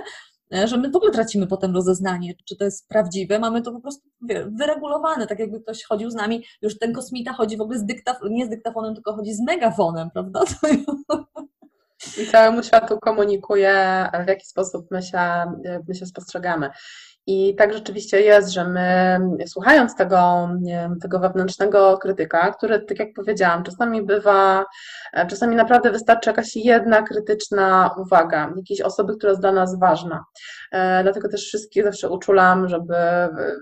[0.65, 4.09] że my w ogóle tracimy potem rozeznanie, czy to jest prawdziwe, mamy to po prostu
[4.45, 8.29] wyregulowane, tak jakby ktoś chodził z nami, już ten kosmita chodzi w ogóle z dyktaf-
[8.29, 10.41] nie z dyktafonem, tylko chodzi z megafonem, prawda?
[12.17, 15.19] I całemu światu komunikuje, w jaki sposób my się,
[15.87, 16.69] my się spostrzegamy.
[17.27, 20.49] I tak rzeczywiście jest, że my słuchając tego,
[21.01, 24.65] tego wewnętrznego krytyka, który, tak jak powiedziałam, czasami bywa,
[25.13, 30.23] e, czasami naprawdę wystarczy jakaś jedna krytyczna uwaga, jakiejś osoby, która jest dla nas ważna.
[30.71, 32.95] E, dlatego też wszystkich zawsze uczulam, żeby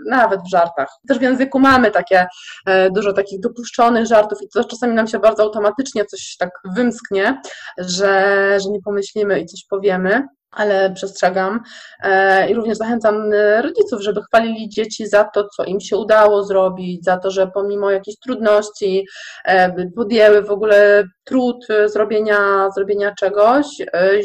[0.10, 0.90] nawet w żartach.
[1.08, 2.28] Też w języku mamy takie
[2.66, 7.42] e, dużo takich dopuszczonych żartów i to czasami nam się bardzo automatycznie coś tak wymsknie,
[7.78, 11.60] że, że nie pomyślimy i coś powiemy ale przestrzegam
[12.04, 16.44] e, i również zachęcam e, rodziców, żeby chwalili dzieci za to, co im się udało
[16.44, 19.08] zrobić, za to, że pomimo jakichś trudności
[19.46, 23.66] e, podjęły w ogóle trud zrobienia, zrobienia czegoś,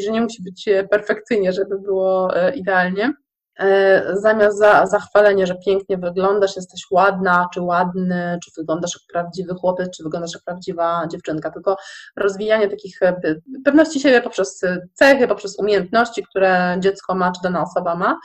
[0.05, 3.13] że nie musi być perfekcyjnie, żeby było idealnie.
[3.59, 9.53] E, zamiast za, zachwalenie, że pięknie wyglądasz, jesteś ładna, czy ładny, czy wyglądasz jak prawdziwy
[9.53, 11.77] chłopiec, czy wyglądasz jak prawdziwa dziewczynka, tylko
[12.15, 13.21] rozwijanie takich e,
[13.65, 14.61] pewności siebie poprzez
[14.93, 18.19] cechy, poprzez umiejętności, które dziecko ma, czy dana osoba ma.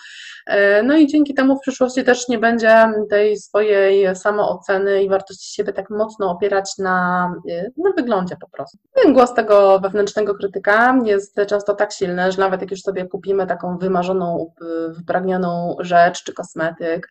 [0.47, 5.55] E, no i dzięki temu w przyszłości też nie będzie tej swojej samooceny i wartości
[5.55, 7.35] siebie tak mocno opierać na,
[7.77, 8.79] na wyglądzie po prostu.
[9.05, 13.47] Ten głos tego wewnętrznego krytyka jest często tak silny, że nawet jak już sobie kupimy
[13.47, 14.53] taką wymarzoną,
[14.89, 17.09] wypracowaną upragnioną rzecz czy kosmetyk,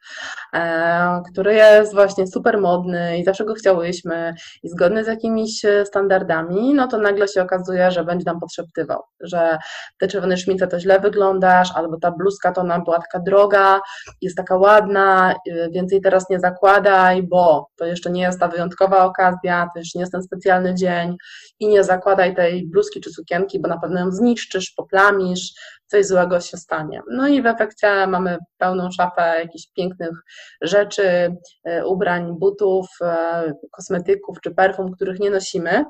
[0.53, 5.85] e, który jest właśnie super modny i zawsze go chciałyśmy i zgodny z jakimiś e,
[5.85, 9.57] standardami, no to nagle się okazuje, że będzie nam podszeptywał, że
[9.99, 13.81] te czerwone szmince to źle wyglądasz, albo ta bluzka to nam była taka droga,
[14.21, 19.05] jest taka ładna, e, więcej teraz nie zakładaj, bo to jeszcze nie jest ta wyjątkowa
[19.05, 21.15] okazja, to już nie jest ten specjalny dzień
[21.59, 25.53] i nie zakładaj tej bluzki czy sukienki, bo na pewno ją zniszczysz, poplamisz,
[25.89, 27.01] coś złego się stanie.
[27.11, 30.23] No i w efekcie mamy pełną szafę jakichś pięknych
[30.61, 35.85] rzeczy, e, ubrań, butów, e, kosmetyków czy perfum, których nie nosimy,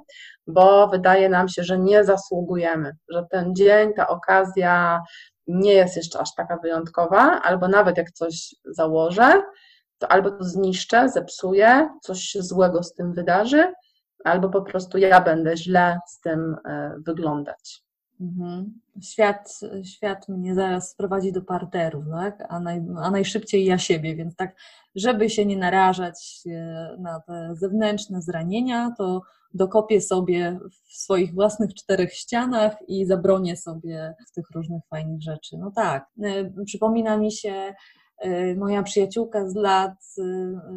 [0.48, 5.02] bo wydaje nam się, że nie zasługujemy, że ten dzień, ta okazja
[5.48, 9.42] nie jest jeszcze aż taka wyjątkowa, albo nawet jak coś założę,
[9.98, 13.74] to albo to zniszczę, zepsuję, coś złego z tym wydarzy,
[14.24, 17.89] albo po prostu ja będę źle z tym e, wyglądać.
[18.22, 18.80] Mhm.
[19.02, 22.46] Świat, świat mnie zaraz sprowadzi do parteru, tak?
[22.50, 24.56] a, naj, a najszybciej ja siebie, więc tak,
[24.96, 29.22] żeby się nie narażać e, na te zewnętrzne zranienia, to
[29.54, 35.58] dokopię sobie w swoich własnych czterech ścianach i zabronię sobie tych różnych fajnych rzeczy.
[35.58, 37.74] No tak, e, przypomina mi się
[38.18, 39.96] e, moja przyjaciółka z lat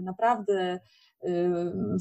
[0.03, 0.81] naprawdę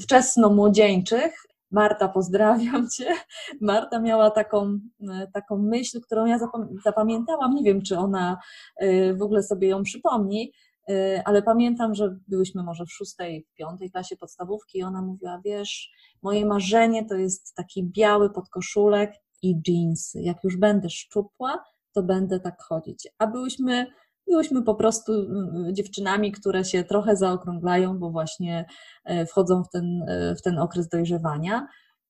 [0.00, 1.32] wczesno-młodzieńczych,
[1.72, 3.14] Marta, pozdrawiam Cię.
[3.60, 4.78] Marta miała taką,
[5.10, 6.38] e, taką myśl, którą ja
[6.84, 7.54] zapamiętałam.
[7.54, 8.38] Nie wiem, czy ona
[8.76, 10.52] e, w ogóle sobie ją przypomni,
[10.90, 15.90] e, ale pamiętam, że byłyśmy może w szóstej, piątej klasie podstawówki i ona mówiła, wiesz,
[16.22, 20.20] moje marzenie to jest taki biały podkoszulek i jeansy.
[20.22, 23.08] Jak już będę szczupła, to będę tak chodzić.
[23.18, 23.86] A byłyśmy
[24.26, 28.64] Byłyśmy po prostu mm, dziewczynami, które się trochę zaokrąglają, bo właśnie
[29.04, 31.66] e, wchodzą w ten, e, w ten okres dojrzewania.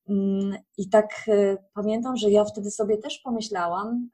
[0.08, 4.08] Mm, I tak e, pamiętam, że ja wtedy sobie też pomyślałam,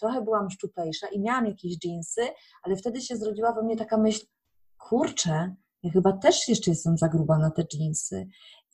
[0.00, 2.20] trochę byłam szczuplejsza i miałam jakieś dżinsy,
[2.62, 4.26] ale wtedy się zrodziła we mnie taka myśl,
[4.78, 8.26] kurczę, ja chyba też jeszcze jestem za gruba na te dżinsy.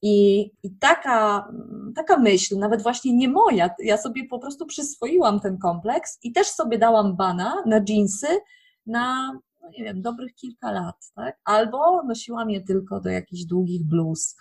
[0.02, 1.48] I, I, taka,
[1.96, 6.46] taka myśl, nawet właśnie nie moja, ja sobie po prostu przyswoiłam ten kompleks i też
[6.46, 8.26] sobie dałam bana na jeansy
[8.86, 9.32] na
[9.66, 11.38] no nie wiem, dobrych kilka lat, tak?
[11.44, 14.36] Albo nosiłam je tylko do jakichś długich bluz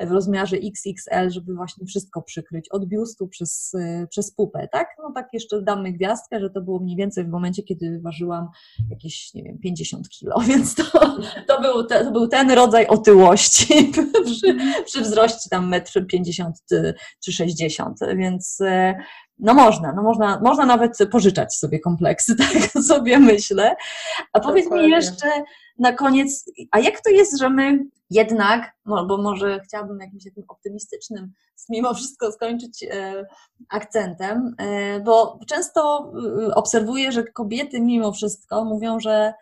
[0.00, 3.72] w rozmiarze XXL, żeby właśnie wszystko przykryć, od biustu przez,
[4.10, 4.88] przez pupę, tak?
[5.02, 8.48] No tak jeszcze damy gwiazdkę, że to było mniej więcej w momencie, kiedy ważyłam
[8.90, 10.84] jakieś, nie wiem, 50 kilo, więc to,
[11.48, 13.92] to, był, te, to był ten rodzaj otyłości
[14.24, 16.56] przy, przy wzroście tam metr 50
[17.24, 18.58] czy 60, więc
[19.38, 23.76] no można, no można, można nawet pożyczać sobie kompleksy, tak sobie myślę.
[24.32, 24.86] A powiedz Dokładnie.
[24.86, 25.28] mi jeszcze
[25.78, 27.78] na koniec, a jak to jest, że my
[28.10, 31.32] jednak, no, bo może chciałabym jakimś takim optymistycznym
[31.68, 33.26] mimo wszystko skończyć e,
[33.68, 36.12] akcentem, e, bo często
[36.48, 39.34] e, obserwuję, że kobiety mimo wszystko mówią, że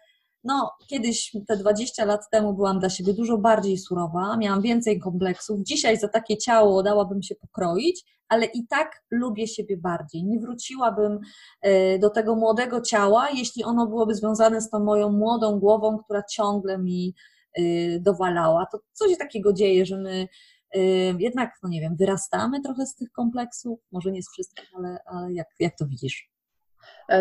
[0.46, 5.61] no, kiedyś te 20 lat temu byłam dla siebie dużo bardziej surowa, miałam więcej kompleksów.
[5.62, 10.24] Dzisiaj za takie ciało dałabym się pokroić, ale i tak lubię siebie bardziej.
[10.24, 11.20] Nie wróciłabym
[11.62, 16.22] e, do tego młodego ciała, jeśli ono byłoby związane z tą moją młodą głową, która
[16.22, 17.14] ciągle mi
[17.54, 17.62] e,
[18.00, 18.66] dowalała.
[18.72, 20.28] To coś takiego dzieje, że my
[20.74, 20.80] e,
[21.18, 25.32] jednak, no nie wiem, wyrastamy trochę z tych kompleksów, może nie z wszystkich, ale, ale
[25.32, 26.36] jak, jak to widzisz?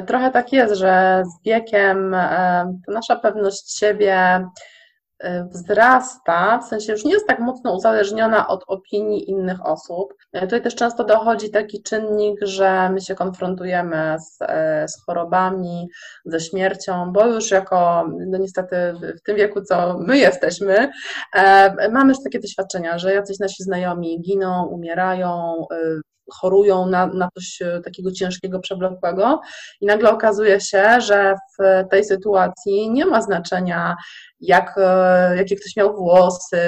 [0.08, 2.16] Trochę tak jest, że z wiekiem
[2.88, 4.50] nasza pewność siebie E,
[5.52, 10.14] wzrasta, w sensie już nie jest tak mocno uzależniona od opinii innych osób.
[10.34, 15.88] E, tutaj też często dochodzi taki czynnik, że my się konfrontujemy z, e, z chorobami,
[16.26, 18.76] ze śmiercią, bo już jako, no niestety
[19.18, 20.90] w tym wieku, co my jesteśmy,
[21.92, 25.56] mamy już takie doświadczenia, że jacyś nasi znajomi giną, umierają,
[26.32, 29.42] chorują na, na coś takiego ciężkiego, przewlekłego
[29.82, 33.96] i nagle okazuje się, że w tej sytuacji nie ma znaczenia,
[34.48, 36.62] jak, e, jakie ktoś miał włosy,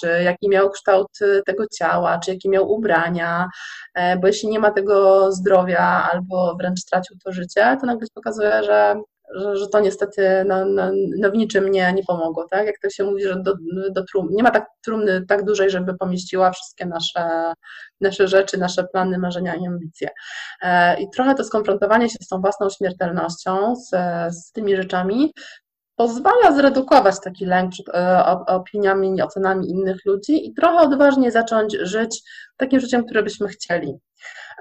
[0.00, 3.48] czy jaki miał kształt e, tego ciała, czy jakie miał ubrania,
[3.94, 8.62] e, bo jeśli nie ma tego zdrowia albo wręcz stracił to życie, to nagle pokazuje,
[8.62, 8.96] że
[9.34, 12.66] że, że to niestety no, no, no w niczym nie, nie pomogło, tak?
[12.66, 13.54] Jak to się mówi, że do,
[13.90, 17.52] do trum, nie ma tak trumny tak dużej, żeby pomieściła wszystkie nasze,
[18.00, 20.08] nasze rzeczy, nasze plany, marzenia i ambicje.
[20.98, 23.90] I trochę to skonfrontowanie się z tą własną śmiertelnością, z,
[24.34, 25.32] z tymi rzeczami,
[26.00, 32.22] pozwala zredukować taki lęk przed e, opiniami, ocenami innych ludzi i trochę odważnie zacząć żyć
[32.56, 33.98] takim życiem, które byśmy chcieli.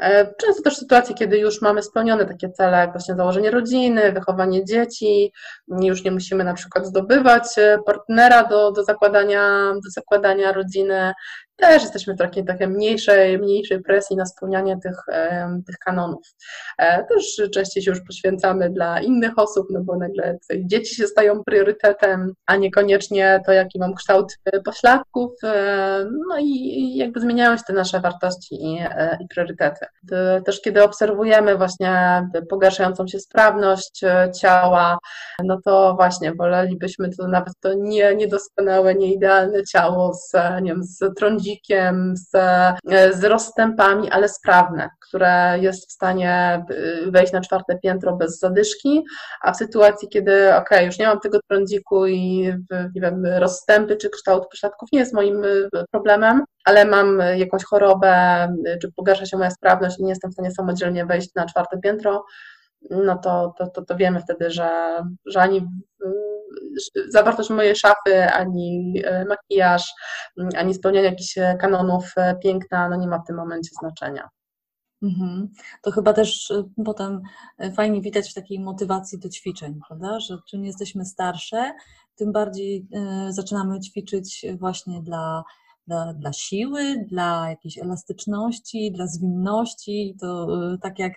[0.01, 4.65] E, często też sytuacje, kiedy już mamy spełnione takie cele, jak właśnie założenie rodziny, wychowanie
[4.65, 5.31] dzieci,
[5.81, 11.13] już nie musimy na przykład zdobywać e, partnera do, do, zakładania, do zakładania rodziny,
[11.59, 14.97] też jesteśmy w takiej, takiej mniejszej, mniejszej presji na spełnianie tych,
[15.67, 16.21] tych kanonów.
[16.77, 21.43] E, też częściej się już poświęcamy dla innych osób, no bo nagle dzieci się stają
[21.43, 27.63] priorytetem, a niekoniecznie to, jaki mam kształt e, pośladków, e, no i jakby zmieniają się
[27.67, 28.75] te nasze wartości i,
[29.19, 29.85] i priorytety.
[30.45, 34.01] Też kiedy obserwujemy właśnie pogarszającą się sprawność
[34.41, 34.97] ciała,
[35.43, 41.15] no to właśnie wolelibyśmy to nawet to nie, niedoskonałe, nieidealne ciało z, nie wiem, z
[41.17, 41.48] trądzikiem,
[42.13, 42.31] z,
[43.11, 49.03] z rozstępami, ale sprawne, które jest w stanie y, wejść na czwarte piętro bez zadyszki,
[49.41, 52.53] a w sytuacji, kiedy ok, już nie mam tego trądziku i
[52.95, 58.47] nie wiem, rozstępy czy kształt pośladków nie jest moim y, problemem, ale mam jakąś chorobę,
[58.81, 62.25] czy pogarsza się moja sprawność i nie jestem w stanie samodzielnie wejść na czwarte piętro,
[62.89, 64.69] no to, to, to, to wiemy wtedy, że,
[65.25, 65.67] że ani
[67.09, 69.93] zawartość mojej szafy, ani e, makijaż,
[70.57, 74.29] ani spełnianie jakichś e, kanonów e, piękna, no nie ma w tym momencie znaczenia.
[75.01, 75.49] Mhm.
[75.81, 76.53] To chyba też
[76.85, 77.21] potem
[77.75, 80.19] fajnie widać w takiej motywacji do ćwiczeń, prawda?
[80.19, 81.73] Że czym jesteśmy starsze,
[82.15, 82.87] tym bardziej
[83.29, 85.43] zaczynamy ćwiczyć właśnie dla,
[85.87, 90.15] dla, dla siły, dla jakiejś elastyczności, dla zwinności.
[90.19, 90.47] To
[90.81, 91.13] tak jak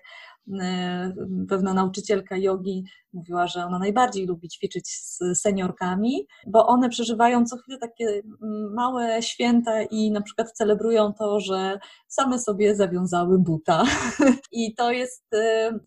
[1.48, 7.56] pewna nauczycielka jogi mówiła, że ona najbardziej lubi ćwiczyć z seniorkami, bo one przeżywają co
[7.56, 11.78] chwilę takie mm, małe święta i na przykład celebrują to, że
[12.08, 13.84] same sobie zawiązały buta.
[14.52, 15.24] I to jest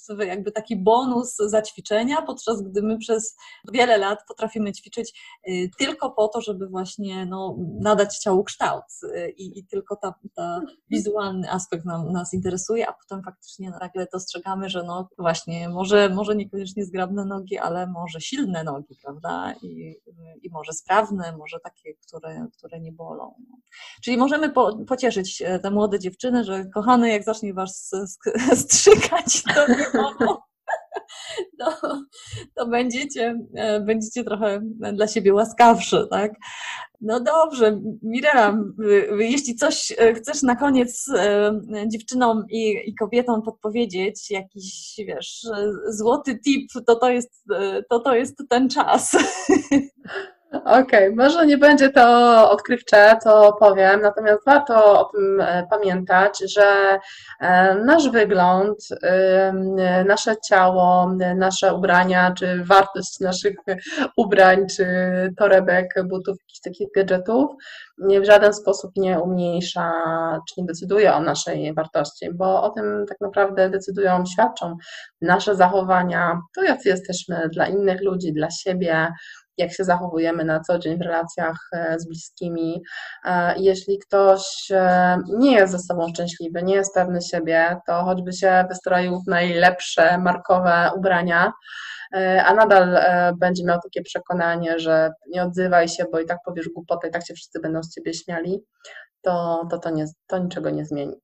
[0.09, 3.35] y, jakby taki bonus zaćwiczenia, podczas gdy my przez
[3.73, 9.29] wiele lat potrafimy ćwiczyć y, tylko po to, żeby właśnie no, nadać ciału kształt y,
[9.37, 14.44] i, i tylko ta, ta wizualny aspekt nam, nas interesuje, a potem faktycznie nagle dostrzegamy,
[14.65, 19.53] że no właśnie może, może niekoniecznie zgrabne nogi, ale może silne nogi, prawda?
[19.61, 19.95] I,
[20.41, 23.35] i może sprawne, może takie, które, które nie bolą.
[24.03, 27.91] Czyli możemy po, pocieszyć e, te młode dziewczyny, że kochane, jak zacznie was
[28.63, 30.37] strzykać, to nie mogą.
[31.59, 32.01] To,
[32.55, 34.61] to będziecie, e, będziecie trochę
[34.93, 36.31] dla siebie łaskawsze, tak?
[37.01, 38.57] No dobrze, Mirela,
[39.17, 41.51] jeśli coś e, chcesz na koniec e,
[41.87, 45.41] dziewczynom i, i kobietom podpowiedzieć, jakiś, wiesz,
[45.87, 47.45] złoty tip, to to jest,
[47.89, 49.11] to, to jest ten czas.
[50.65, 56.53] Okej, okay, może nie będzie to odkrywcze, to powiem, natomiast warto o tym e, pamiętać,
[56.53, 56.99] że
[57.39, 58.77] e, nasz wygląd,
[60.05, 63.55] nasze ciało, nasze ubrania, czy wartość naszych
[64.17, 64.85] ubrań, czy
[65.37, 67.49] torebek, butów, jakichś takich gadżetów
[67.97, 69.91] w żaden sposób nie umniejsza,
[70.49, 74.77] czy nie decyduje o naszej wartości, bo o tym tak naprawdę decydują, świadczą
[75.21, 79.07] nasze zachowania, to jacy jesteśmy dla innych ludzi, dla siebie,
[79.57, 82.83] jak się zachowujemy na co dzień w relacjach e, z bliskimi.
[83.25, 88.33] E, jeśli ktoś e, nie jest ze sobą szczęśliwy, nie jest pewny siebie, to choćby
[88.33, 91.51] się wystroił w najlepsze markowe ubrania,
[92.45, 92.99] a nadal
[93.39, 97.27] będzie miał takie przekonanie, że nie odzywaj się, bo i tak powiesz głupotę, i tak
[97.27, 98.59] się wszyscy będą z ciebie śmiali,
[99.21, 101.15] to to, to, nie, to niczego nie zmieni.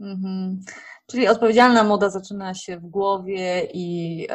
[0.00, 0.60] Mhm.
[1.06, 4.26] Czyli odpowiedzialna moda zaczyna się w głowie i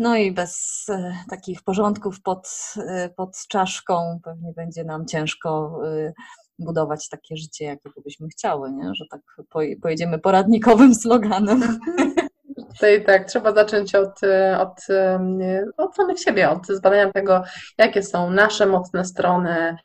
[0.00, 6.12] no i bez e, takich porządków pod, e, pod czaszką pewnie będzie nam ciężko e,
[6.58, 8.94] budować takie życie, jakiego byśmy chciały, nie?
[8.94, 9.20] że tak
[9.82, 11.78] pojedziemy poradnikowym sloganem.
[12.68, 14.20] Tutaj tak, trzeba zacząć od,
[14.58, 14.86] od,
[15.76, 17.42] od samych siebie, od zbadania tego,
[17.78, 19.76] jakie są nasze mocne strony,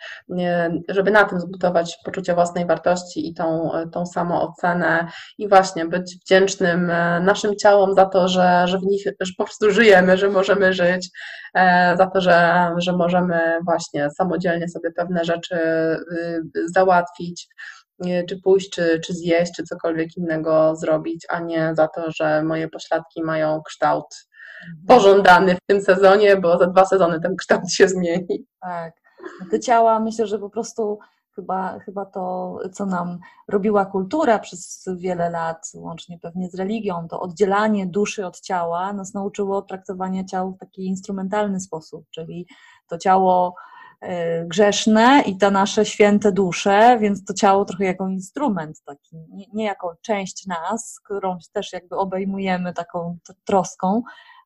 [0.90, 5.08] żeby na tym zbudować poczucie własnej wartości i tą, tą samoocenę
[5.38, 9.44] i właśnie być wdzięcznym e, naszym ciałom za to, że, że w nich że po
[9.44, 11.10] prostu żyjemy, że możemy żyć,
[11.54, 17.48] e, za to, że, że możemy właśnie samodzielnie sobie pewne rzeczy y, załatwić
[18.30, 22.68] czy pójść, czy, czy zjeść, czy cokolwiek innego zrobić, a nie za to, że moje
[22.68, 24.28] pośladki mają kształt
[24.88, 28.46] pożądany w tym sezonie, bo za dwa sezony ten kształt się zmieni.
[28.62, 28.94] Tak.
[29.52, 31.00] Te ciała myślę, że po prostu
[31.36, 37.20] chyba, chyba to, co nam robiła kultura przez wiele lat, łącznie pewnie z religią, to
[37.20, 42.48] oddzielanie duszy od ciała nas nauczyło traktowania ciał w taki instrumentalny sposób, czyli
[42.88, 43.56] to ciało
[44.46, 49.66] grzeszne i te nasze święte dusze, więc to ciało trochę jako instrument taki, nie, nie
[49.66, 54.02] jako część nas, którą też jakby obejmujemy taką troską,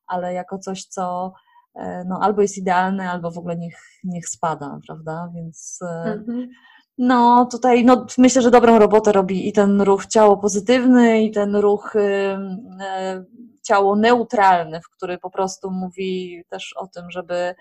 [0.06, 1.32] ale jako coś, co
[1.74, 5.30] e, no, albo jest idealne, albo w ogóle niech, niech spada, prawda?
[5.34, 6.48] Więc e, mhm.
[6.98, 11.56] no tutaj no, myślę, że dobrą robotę robi i ten ruch ciało pozytywny, i ten
[11.56, 11.94] ruch
[13.62, 17.54] ciało neutralny, w który po prostu mówi też o tym, żeby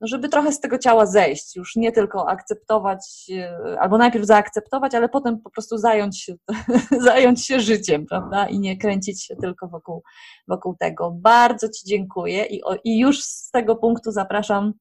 [0.00, 5.08] żeby trochę z tego ciała zejść, już nie tylko akceptować, e, albo najpierw zaakceptować, ale
[5.08, 6.34] potem po prostu zająć się,
[7.08, 8.48] zająć się życiem, prawda?
[8.48, 10.02] I nie kręcić się tylko wokół,
[10.48, 11.10] wokół tego.
[11.10, 14.72] Bardzo Ci dziękuję i, i już z tego punktu zapraszam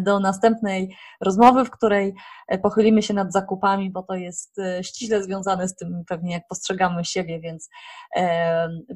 [0.00, 2.14] do następnej rozmowy, w której
[2.48, 6.48] e, pochylimy się nad zakupami, bo to jest e, ściśle związane z tym pewnie, jak
[6.48, 7.68] postrzegamy siebie, więc,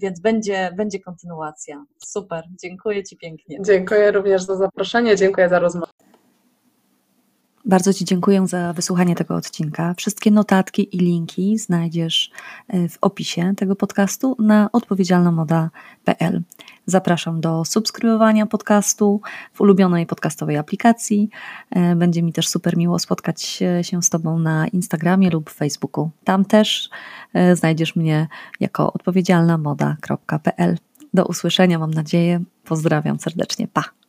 [0.02, 1.84] więc będzie, będzie kontynuacja.
[2.06, 3.58] Super, dziękuję Ci pięknie.
[3.60, 5.92] Dziękuję również za zaproszenie, dziękuję za rozmowę.
[7.66, 9.94] Bardzo Ci dziękuję za wysłuchanie tego odcinka.
[9.94, 12.30] Wszystkie notatki i linki znajdziesz
[12.88, 16.42] w opisie tego podcastu na odpowiedzialnamoda.pl.
[16.86, 19.20] Zapraszam do subskrybowania podcastu
[19.52, 21.30] w ulubionej podcastowej aplikacji.
[21.70, 23.42] E, będzie mi też super miło spotkać
[23.82, 26.10] się z Tobą na Instagramie lub Facebooku.
[26.24, 26.90] Tam też
[27.34, 28.28] e, znajdziesz mnie
[28.60, 30.78] jako odpowiedzialnamoda.pl.
[31.14, 32.42] Do usłyszenia, mam nadzieję.
[32.64, 33.68] Pozdrawiam serdecznie.
[33.68, 34.03] Pa!